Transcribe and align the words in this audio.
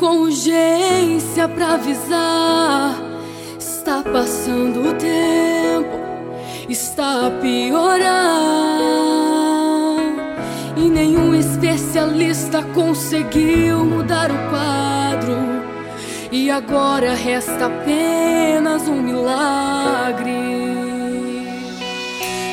com 0.00 0.22
urgência 0.22 1.46
pra 1.48 1.74
avisar. 1.74 3.00
Está 3.56 4.02
passando 4.02 4.90
o 4.90 4.94
tempo, 4.94 5.96
está 6.68 7.28
a 7.28 7.30
piorar. 7.30 8.08
E 10.76 10.80
nenhum 10.90 11.36
especialista 11.36 12.64
conseguiu 12.74 13.84
mudar 13.84 14.28
o 14.28 14.50
quadro. 14.50 15.36
E 16.32 16.50
agora 16.50 17.14
resta 17.14 17.66
apenas 17.66 18.88
um 18.88 19.00
milagre. 19.00 20.32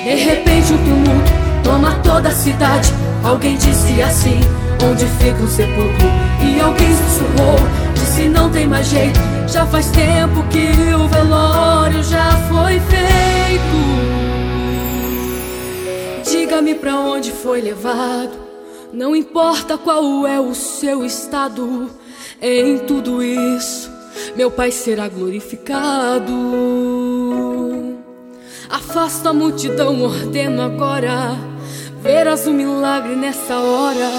De 0.04 0.14
repente, 0.14 0.72
um 0.72 0.78
tumulto 0.78 1.32
toma 1.64 1.96
toda 2.04 2.30
a 2.30 2.32
cidade. 2.32 3.05
Alguém 3.26 3.58
disse 3.58 4.00
assim: 4.04 4.40
Onde 4.88 5.06
fica 5.18 5.42
o 5.42 5.48
sepulcro? 5.48 6.08
E 6.44 6.62
alguém 6.62 6.88
sussurrou: 6.96 7.58
Disse 7.96 8.30
não 8.30 8.52
tem 8.52 8.68
mais 8.68 8.86
jeito. 8.86 9.20
Já 9.48 9.66
faz 9.66 9.90
tempo 9.90 10.44
que 10.50 10.68
o 10.94 11.08
velório 11.08 12.04
já 12.04 12.32
foi 12.48 12.80
feito. 12.80 13.16
Diga-me 16.30 16.76
pra 16.76 17.00
onde 17.00 17.32
foi 17.32 17.62
levado. 17.62 18.46
Não 18.94 19.16
importa 19.16 19.76
qual 19.76 20.28
é 20.28 20.40
o 20.40 20.54
seu 20.54 21.04
estado, 21.04 21.90
em 22.42 22.78
tudo 22.78 23.22
isso, 23.22 23.92
meu 24.36 24.50
Pai 24.52 24.72
será 24.72 25.10
glorificado. 25.10 26.34
Afasta 28.70 29.32
a 29.32 29.34
multidão, 29.34 30.02
ordeno 30.02 30.62
agora. 30.62 31.55
Verás 32.06 32.46
um 32.46 32.54
milagre 32.54 33.16
nessa 33.16 33.58
hora. 33.58 34.12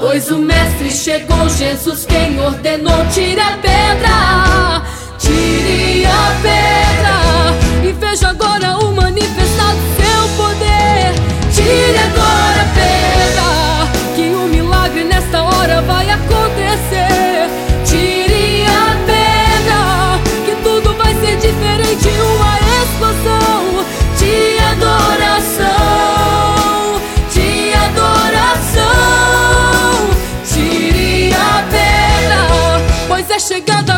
Pois 0.00 0.30
o 0.30 0.38
Mestre 0.38 0.90
chegou, 0.90 1.46
Jesus 1.50 2.06
quem 2.06 2.40
ordenou: 2.40 3.06
tire 3.12 3.38
a 3.38 3.58
pedra, 3.58 4.82
tire 5.18 6.06
a 6.06 6.40
pedra. 6.40 6.95
Chegada 33.46 33.95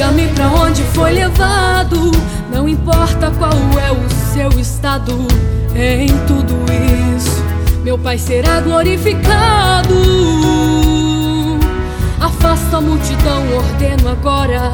Diga-me 0.00 0.28
pra 0.28 0.48
onde 0.48 0.82
foi 0.94 1.12
levado. 1.12 2.10
Não 2.50 2.66
importa 2.66 3.30
qual 3.32 3.52
é 3.78 3.92
o 3.92 4.08
seu 4.32 4.48
estado. 4.58 5.12
Em 5.74 6.08
tudo 6.26 6.54
isso, 7.14 7.44
meu 7.82 7.98
Pai 7.98 8.16
será 8.16 8.62
glorificado. 8.62 9.94
Afasta 12.18 12.78
a 12.78 12.80
multidão, 12.80 13.44
ordeno 13.54 14.08
agora. 14.08 14.72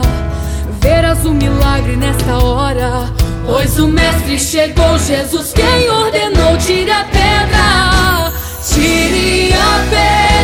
Verás 0.81 1.27
o 1.27 1.33
milagre 1.33 1.97
nesta 1.97 2.39
hora. 2.39 3.13
Pois 3.45 3.81
o 3.81 3.89
Mestre 3.89 4.39
chegou, 4.39 4.97
Jesus 4.97 5.53
quem 5.53 5.91
ordenou: 5.91 6.57
tire 6.57 6.93
a 6.93 7.03
pedra, 7.03 8.33
tire 8.63 9.53
a 9.55 9.91
pedra. 9.91 10.36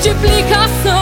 multiplicação. 0.00 0.99